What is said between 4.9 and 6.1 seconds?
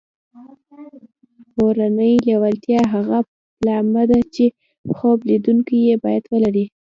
خوب لیدونکي یې